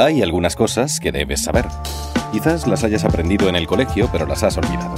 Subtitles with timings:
[0.00, 1.66] Hay algunas cosas que debes saber.
[2.32, 4.94] Quizás las hayas aprendido en el colegio, pero las has olvidado.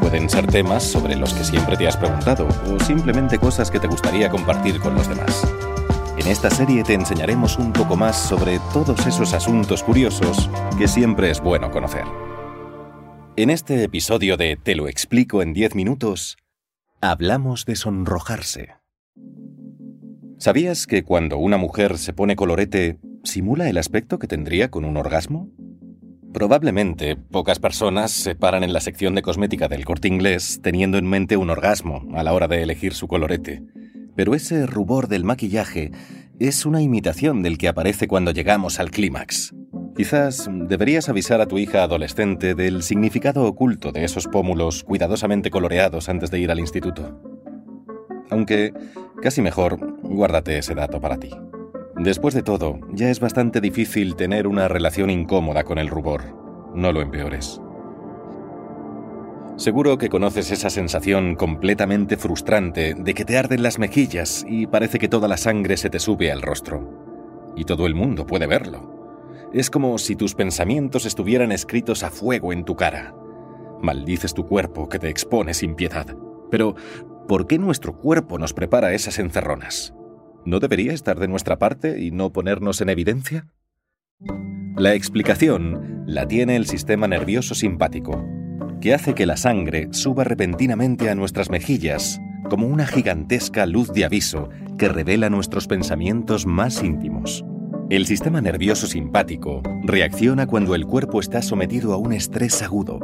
[0.00, 3.88] Pueden ser temas sobre los que siempre te has preguntado o simplemente cosas que te
[3.88, 5.52] gustaría compartir con los demás.
[6.16, 11.28] En esta serie te enseñaremos un poco más sobre todos esos asuntos curiosos que siempre
[11.32, 12.04] es bueno conocer.
[13.34, 16.36] En este episodio de Te lo explico en 10 minutos,
[17.00, 18.74] hablamos de sonrojarse.
[20.38, 24.96] ¿Sabías que cuando una mujer se pone colorete, simula el aspecto que tendría con un
[24.96, 25.50] orgasmo?
[26.32, 31.06] Probablemente pocas personas se paran en la sección de cosmética del corte inglés teniendo en
[31.06, 33.62] mente un orgasmo a la hora de elegir su colorete.
[34.14, 35.92] Pero ese rubor del maquillaje
[36.38, 39.54] es una imitación del que aparece cuando llegamos al clímax.
[39.96, 46.10] Quizás deberías avisar a tu hija adolescente del significado oculto de esos pómulos cuidadosamente coloreados
[46.10, 47.18] antes de ir al instituto.
[48.30, 48.74] Aunque,
[49.22, 51.30] casi mejor, guárdate ese dato para ti.
[51.98, 56.24] Después de todo, ya es bastante difícil tener una relación incómoda con el rubor.
[56.74, 57.58] No lo empeores.
[59.56, 64.98] Seguro que conoces esa sensación completamente frustrante de que te arden las mejillas y parece
[64.98, 67.54] que toda la sangre se te sube al rostro.
[67.56, 69.48] Y todo el mundo puede verlo.
[69.54, 73.14] Es como si tus pensamientos estuvieran escritos a fuego en tu cara.
[73.80, 76.14] Maldices tu cuerpo que te expone sin piedad.
[76.50, 76.74] Pero,
[77.26, 79.94] ¿por qué nuestro cuerpo nos prepara esas encerronas?
[80.46, 83.48] ¿No debería estar de nuestra parte y no ponernos en evidencia?
[84.76, 88.24] La explicación la tiene el sistema nervioso simpático,
[88.80, 94.04] que hace que la sangre suba repentinamente a nuestras mejillas como una gigantesca luz de
[94.04, 97.44] aviso que revela nuestros pensamientos más íntimos.
[97.90, 103.00] El sistema nervioso simpático reacciona cuando el cuerpo está sometido a un estrés agudo.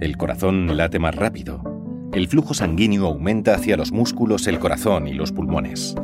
[0.00, 1.64] El corazón late más rápido.
[2.12, 5.96] El flujo sanguíneo aumenta hacia los músculos, el corazón y los pulmones.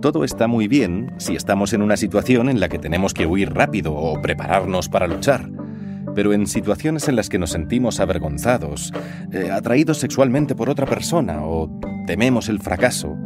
[0.00, 3.52] Todo está muy bien si estamos en una situación en la que tenemos que huir
[3.52, 5.50] rápido o prepararnos para luchar
[6.14, 8.92] pero en situaciones en las que nos sentimos avergonzados,
[9.32, 11.70] eh, atraídos sexualmente por otra persona o
[12.06, 13.16] tememos el fracaso,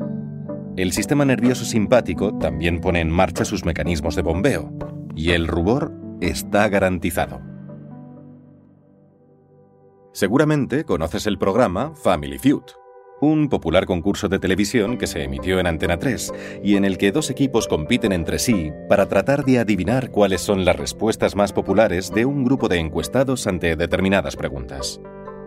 [0.77, 4.73] el sistema nervioso simpático también pone en marcha sus mecanismos de bombeo
[5.15, 7.41] y el rubor está garantizado.
[10.13, 12.65] Seguramente conoces el programa Family Feud
[13.21, 16.33] un popular concurso de televisión que se emitió en Antena 3
[16.63, 20.65] y en el que dos equipos compiten entre sí para tratar de adivinar cuáles son
[20.65, 25.01] las respuestas más populares de un grupo de encuestados ante determinadas preguntas.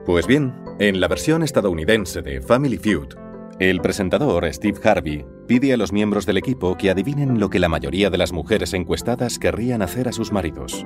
[0.05, 3.13] Pues bien, en la versión estadounidense de Family Feud,
[3.59, 7.69] el presentador Steve Harvey pide a los miembros del equipo que adivinen lo que la
[7.69, 10.85] mayoría de las mujeres encuestadas querrían hacer a sus maridos.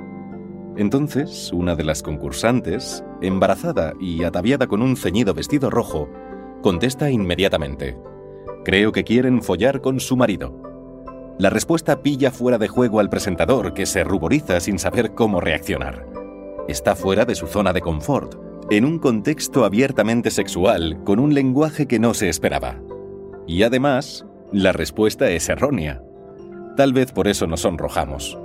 [0.78, 6.10] Entonces, una de las concursantes, embarazada y ataviada con un ceñido vestido rojo,
[6.62, 7.98] contesta inmediatamente.
[8.64, 10.62] Creo que quieren follar con su marido.
[11.40, 16.06] La respuesta pilla fuera de juego al presentador, que se ruboriza sin saber cómo reaccionar.
[16.68, 18.36] Está fuera de su zona de confort,
[18.70, 22.80] en un contexto abiertamente sexual, con un lenguaje que no se esperaba.
[23.48, 26.04] Y además, la respuesta es errónea.
[26.78, 28.38] Tal vez por eso nos sonrojamos,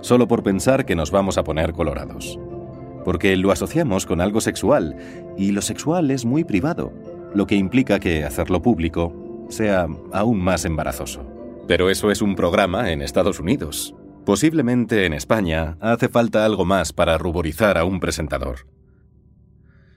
[0.00, 2.40] solo por pensar que nos vamos a poner colorados.
[3.04, 4.96] Porque lo asociamos con algo sexual,
[5.36, 6.92] y lo sexual es muy privado
[7.34, 11.26] lo que implica que hacerlo público sea aún más embarazoso.
[11.66, 13.94] Pero eso es un programa en Estados Unidos.
[14.24, 18.66] Posiblemente en España hace falta algo más para ruborizar a un presentador.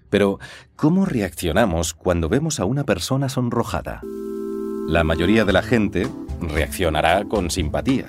[0.10, 0.40] Pero,
[0.76, 4.02] ¿cómo reaccionamos cuando vemos a una persona sonrojada?
[4.88, 6.08] La mayoría de la gente
[6.42, 8.08] reaccionará con simpatía.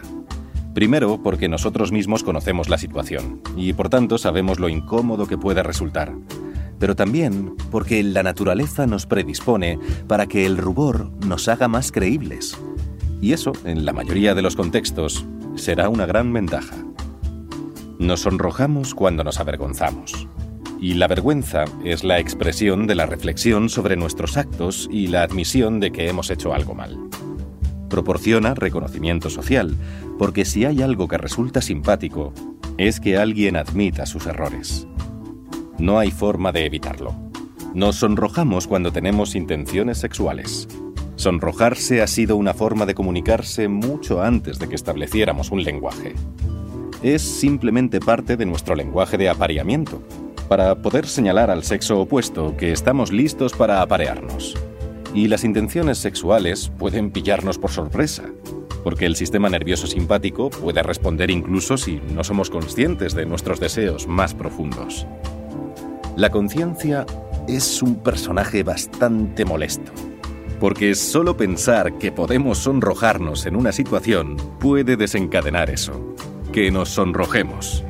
[0.75, 5.62] Primero, porque nosotros mismos conocemos la situación y por tanto sabemos lo incómodo que puede
[5.62, 6.12] resultar
[6.82, 9.78] pero también porque la naturaleza nos predispone
[10.09, 12.59] para que el rubor nos haga más creíbles.
[13.20, 16.75] Y eso, en la mayoría de los contextos, será una gran ventaja.
[18.00, 20.26] Nos sonrojamos cuando nos avergonzamos.
[20.81, 25.78] Y la vergüenza es la expresión de la reflexión sobre nuestros actos y la admisión
[25.78, 26.98] de que hemos hecho algo mal.
[27.91, 29.76] Proporciona reconocimiento social,
[30.19, 32.33] porque si hay algo que resulta simpático,
[32.77, 34.89] es que alguien admita sus errores.
[35.78, 37.15] No hay forma de evitarlo.
[37.74, 40.69] Nos sonrojamos cuando tenemos intenciones sexuales.
[41.16, 46.15] Sonrojarse ha sido una forma de comunicarse mucho antes de que estableciéramos un lenguaje.
[47.03, 50.03] Es simplemente parte de nuestro lenguaje de apareamiento,
[50.48, 54.54] para poder señalar al sexo opuesto que estamos listos para aparearnos.
[55.15, 58.24] Y las intenciones sexuales pueden pillarnos por sorpresa,
[58.84, 64.07] porque el sistema nervioso simpático puede responder incluso si no somos conscientes de nuestros deseos
[64.07, 65.07] más profundos.
[66.16, 67.06] La conciencia
[67.48, 69.92] es un personaje bastante molesto,
[70.60, 76.14] porque solo pensar que podemos sonrojarnos en una situación puede desencadenar eso.
[76.53, 77.82] que nos sonrojemos.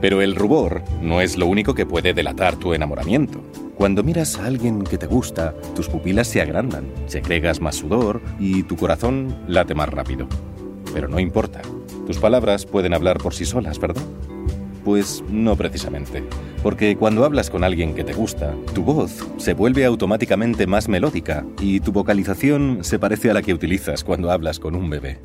[0.00, 3.42] Pero el rubor no es lo único que puede delatar tu enamoramiento.
[3.74, 8.62] Cuando miras a alguien que te gusta, tus pupilas se agrandan, segregas más sudor y
[8.62, 10.28] tu corazón late más rápido.
[10.94, 11.62] Pero no importa,
[12.06, 14.04] tus palabras pueden hablar por sí solas, ¿verdad?
[14.88, 16.24] Pues no precisamente,
[16.62, 21.44] porque cuando hablas con alguien que te gusta, tu voz se vuelve automáticamente más melódica
[21.60, 25.18] y tu vocalización se parece a la que utilizas cuando hablas con un bebé.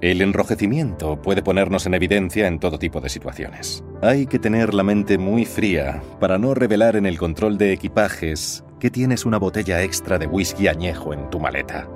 [0.00, 3.84] El enrojecimiento puede ponernos en evidencia en todo tipo de situaciones.
[4.02, 8.64] Hay que tener la mente muy fría para no revelar en el control de equipajes
[8.80, 11.88] que tienes una botella extra de whisky añejo en tu maleta.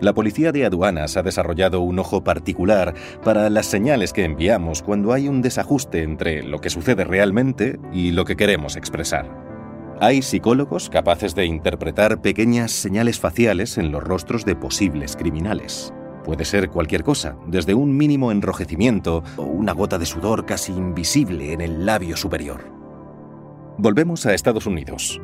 [0.00, 5.12] La policía de aduanas ha desarrollado un ojo particular para las señales que enviamos cuando
[5.12, 9.30] hay un desajuste entre lo que sucede realmente y lo que queremos expresar.
[10.00, 15.92] Hay psicólogos capaces de interpretar pequeñas señales faciales en los rostros de posibles criminales.
[16.24, 21.52] Puede ser cualquier cosa, desde un mínimo enrojecimiento o una gota de sudor casi invisible
[21.52, 22.64] en el labio superior.
[23.76, 25.20] Volvemos a Estados Unidos.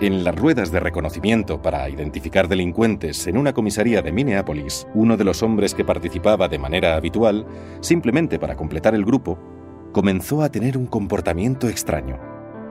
[0.00, 5.24] En las ruedas de reconocimiento para identificar delincuentes en una comisaría de Minneapolis, uno de
[5.24, 7.44] los hombres que participaba de manera habitual,
[7.80, 9.40] simplemente para completar el grupo,
[9.92, 12.16] comenzó a tener un comportamiento extraño.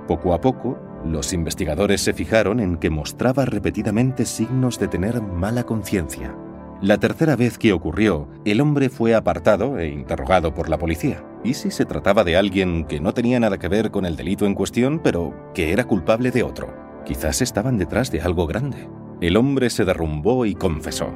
[0.08, 5.66] Poco a poco, los investigadores se fijaron en que mostraba repetidamente signos de tener mala
[5.66, 6.34] conciencia.
[6.82, 11.26] La tercera vez que ocurrió, el hombre fue apartado e interrogado por la policía.
[11.44, 14.46] ¿Y si se trataba de alguien que no tenía nada que ver con el delito
[14.46, 16.87] en cuestión, pero que era culpable de otro?
[17.08, 18.90] Quizás estaban detrás de algo grande.
[19.22, 21.10] El hombre se derrumbó y confesó.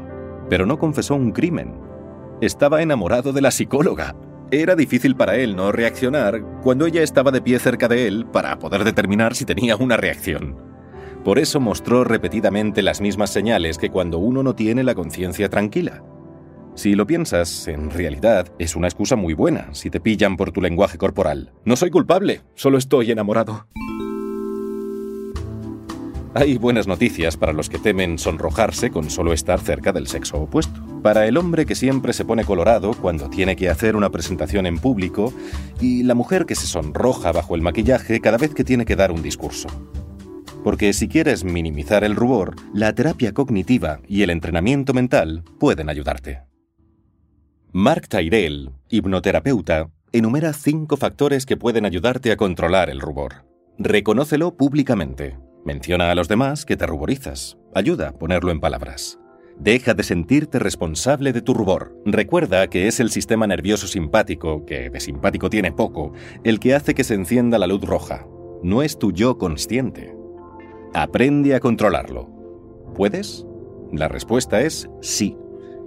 [0.50, 1.76] Pero no confesó un crimen.
[2.40, 4.16] Estaba enamorado de la psicóloga.
[4.52, 8.58] Era difícil para él no reaccionar cuando ella estaba de pie cerca de él para
[8.58, 10.56] poder determinar si tenía una reacción.
[11.26, 16.04] Por eso mostró repetidamente las mismas señales que cuando uno no tiene la conciencia tranquila.
[16.74, 20.62] Si lo piensas, en realidad es una excusa muy buena si te pillan por tu
[20.62, 21.52] lenguaje corporal.
[21.66, 23.68] No soy culpable, solo estoy enamorado.
[26.34, 30.82] Hay buenas noticias para los que temen sonrojarse con solo estar cerca del sexo opuesto.
[31.04, 34.78] Para el hombre que siempre se pone colorado cuando tiene que hacer una presentación en
[34.78, 35.34] público
[35.82, 39.12] y la mujer que se sonroja bajo el maquillaje cada vez que tiene que dar
[39.12, 39.68] un discurso.
[40.64, 46.44] Porque si quieres minimizar el rubor, la terapia cognitiva y el entrenamiento mental pueden ayudarte.
[47.74, 53.46] Mark Tyrell, hipnoterapeuta, enumera cinco factores que pueden ayudarte a controlar el rubor.
[53.78, 55.38] Reconócelo públicamente.
[55.64, 57.58] Menciona a los demás que te ruborizas.
[57.76, 59.20] Ayuda a ponerlo en palabras.
[59.58, 61.96] Deja de sentirte responsable de tu rubor.
[62.06, 66.14] Recuerda que es el sistema nervioso simpático, que de simpático tiene poco,
[66.44, 68.26] el que hace que se encienda la luz roja.
[68.64, 70.16] No es tu yo consciente.
[70.94, 72.28] Aprende a controlarlo.
[72.96, 73.46] ¿Puedes?
[73.92, 75.38] La respuesta es sí.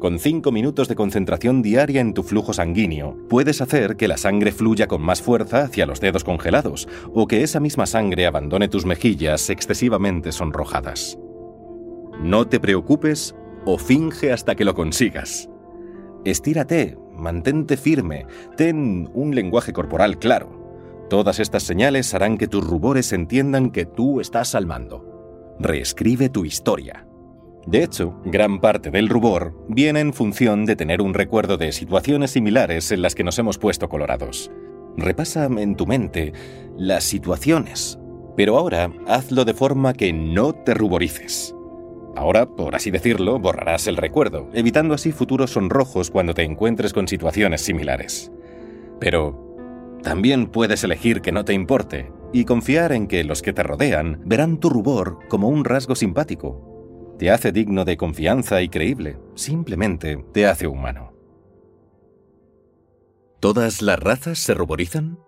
[0.05, 4.53] Con 5 minutos de concentración diaria en tu flujo sanguíneo, puedes hacer que la sangre
[4.53, 8.85] fluya con más fuerza hacia los dedos congelados, o que esa misma sangre abandone tus
[8.85, 11.19] mejillas excesivamente sonrojadas.
[12.21, 13.35] No te preocupes
[13.65, 15.49] o finge hasta que lo consigas.
[16.27, 18.27] Estírate, mantente firme,
[18.59, 21.07] ten un lenguaje corporal claro.
[21.09, 25.55] Todas estas señales harán que tus rubores entiendan que tú estás al mando.
[25.59, 27.07] Reescribe tu historia.
[27.67, 32.33] De hecho, gran parte del rubor viene en función de tener un recuerdo de situaciones
[32.33, 34.51] similares en las que nos hemos puesto colorados.
[34.97, 36.33] Repasa en tu mente
[36.77, 37.99] las situaciones,
[38.37, 41.55] pero ahora hazlo de forma que no te ruborices.
[42.17, 47.09] Ahora, por así decirlo, borrarás el recuerdo, evitando así futuros sonrojos cuando te encuentres con
[47.09, 48.31] situaciones similares.
[49.01, 49.45] Pero,
[50.03, 54.21] también puedes elegir que no te importe y confiar en que los que te rodean
[54.25, 56.74] verán tu rubor como un rasgo simpático.
[57.19, 61.13] Te hace digno de confianza y creíble, simplemente te hace humano.
[63.41, 65.19] ¿Todas las razas se ruborizan?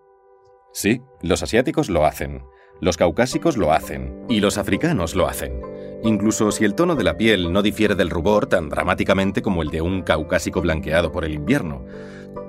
[0.73, 2.43] Sí, los asiáticos lo hacen,
[2.81, 5.61] los caucásicos lo hacen y los africanos lo hacen.
[6.03, 9.69] Incluso si el tono de la piel no difiere del rubor tan dramáticamente como el
[9.69, 11.85] de un caucásico blanqueado por el invierno,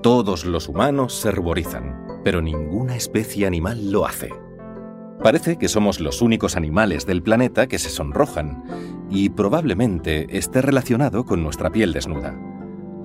[0.02, 4.30] todos los humanos se ruborizan pero ninguna especie animal lo hace.
[5.23, 8.62] Parece que somos los únicos animales del planeta que se sonrojan,
[9.11, 12.37] y probablemente esté relacionado con nuestra piel desnuda.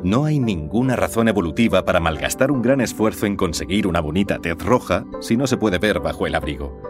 [0.04, 4.58] No hay ninguna razón evolutiva para malgastar un gran esfuerzo en conseguir una bonita tez
[4.62, 6.82] roja si no se puede ver bajo el abrigo.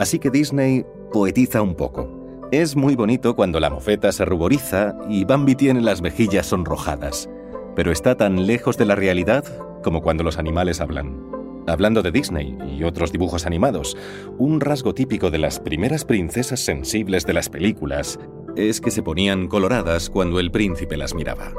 [0.00, 2.48] Así que Disney poetiza un poco.
[2.50, 7.28] Es muy bonito cuando la mofeta se ruboriza y Bambi tiene las mejillas sonrojadas,
[7.76, 9.44] pero está tan lejos de la realidad
[9.84, 11.28] como cuando los animales hablan.
[11.68, 13.96] Hablando de Disney y otros dibujos animados,
[14.38, 18.18] un rasgo típico de las primeras princesas sensibles de las películas
[18.58, 21.52] es que se ponían coloradas cuando el príncipe las miraba.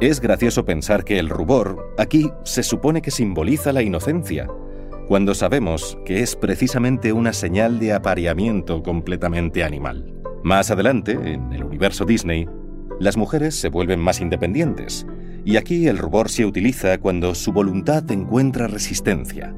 [0.00, 4.48] Es gracioso pensar que el rubor aquí se supone que simboliza la inocencia,
[5.08, 10.12] cuando sabemos que es precisamente una señal de apareamiento completamente animal.
[10.42, 12.48] Más adelante, en el universo Disney,
[13.00, 15.06] las mujeres se vuelven más independientes,
[15.44, 19.54] y aquí el rubor se utiliza cuando su voluntad encuentra resistencia.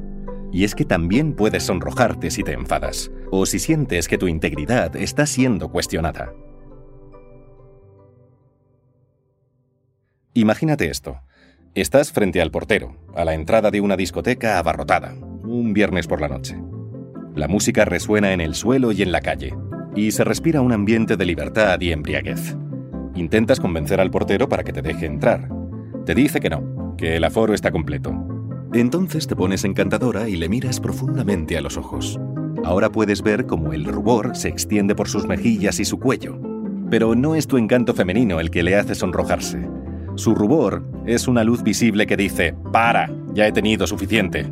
[0.51, 4.95] Y es que también puedes sonrojarte si te enfadas, o si sientes que tu integridad
[4.95, 6.33] está siendo cuestionada.
[10.37, 11.21] Imagínate esto.
[11.75, 15.15] Estás frente al portero, a la entrada de una discoteca abarrotada,
[15.45, 16.61] un viernes por la noche.
[17.35, 19.55] La música resuena en el suelo y en la calle,
[19.95, 22.53] y se respira un ambiente de libertad y embriaguez.
[23.15, 25.47] Intentas convencer al portero para que te deje entrar.
[26.05, 28.13] Te dice que no, que el aforo está completo.
[28.73, 32.19] Entonces te pones encantadora y le miras profundamente a los ojos.
[32.65, 36.37] Ahora puedes ver cómo el rubor se extiende por sus mejillas y su cuello.
[36.89, 39.65] Pero no es tu encanto femenino el que le hace sonrojarse.
[40.15, 44.49] Su rubor es una luz visible que dice, para, ya he tenido suficiente.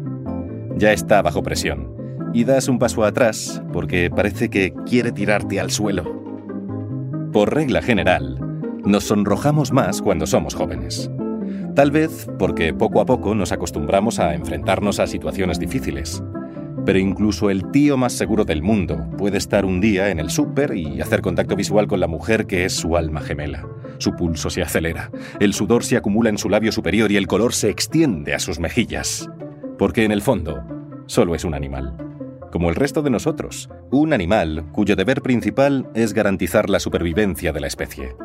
[0.75, 1.95] Ya está bajo presión.
[2.33, 6.21] Y das un paso atrás porque parece que quiere tirarte al suelo.
[7.31, 8.39] Por regla general,
[8.83, 11.09] nos sonrojamos más cuando somos jóvenes.
[11.75, 16.21] Tal vez porque poco a poco nos acostumbramos a enfrentarnos a situaciones difíciles.
[16.85, 20.75] Pero incluso el tío más seguro del mundo puede estar un día en el súper
[20.75, 23.65] y hacer contacto visual con la mujer que es su alma gemela.
[23.97, 27.53] Su pulso se acelera, el sudor se acumula en su labio superior y el color
[27.53, 29.29] se extiende a sus mejillas.
[29.77, 30.63] Porque en el fondo,
[31.05, 31.97] solo es un animal.
[32.51, 37.59] Como el resto de nosotros, un animal cuyo deber principal es garantizar la supervivencia de
[37.59, 38.15] la especie.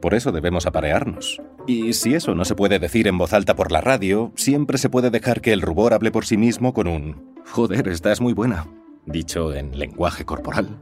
[0.00, 1.40] Por eso debemos aparearnos.
[1.66, 4.88] Y si eso no se puede decir en voz alta por la radio, siempre se
[4.88, 8.66] puede dejar que el rubor hable por sí mismo con un Joder, estás muy buena,
[9.06, 10.78] dicho en lenguaje corporal.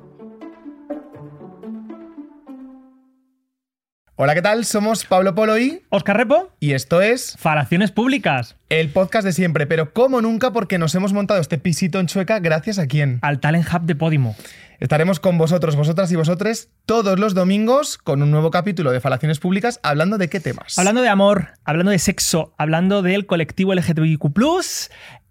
[4.18, 4.64] Hola, ¿qué tal?
[4.64, 9.66] Somos Pablo Polo y Oscar Repo y esto es Falaciones Públicas, el podcast de siempre,
[9.66, 13.18] pero como nunca porque nos hemos montado este pisito en Chueca gracias a quién?
[13.20, 14.34] al Talent Hub de Podimo.
[14.80, 19.38] Estaremos con vosotros, vosotras y vosotres todos los domingos con un nuevo capítulo de Falaciones
[19.38, 20.78] Públicas hablando de qué temas.
[20.78, 24.32] Hablando de amor, hablando de sexo, hablando del colectivo LGTBIQ+,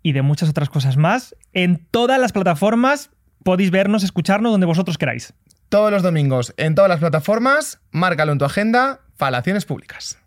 [0.03, 1.35] y de muchas otras cosas más.
[1.53, 3.09] En todas las plataformas
[3.41, 5.33] podéis vernos, escucharnos donde vosotros queráis.
[5.69, 10.19] Todos los domingos en todas las plataformas, márcalo en tu agenda, Falaciones Públicas.